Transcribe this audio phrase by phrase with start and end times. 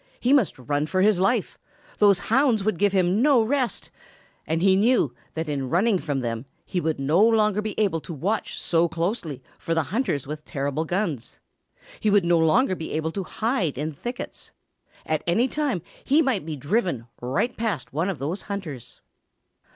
[0.19, 1.59] He must run for his life!
[1.99, 3.91] Those hounds would give him no rest.
[4.47, 8.13] And he knew that in running from them, he would no longer be able to
[8.15, 11.39] watch so closely for the hunters with terrible guns.
[11.99, 14.53] He would no longer be able to hide in thickets.
[15.05, 19.01] At any time he might be driven right past one of those hunters.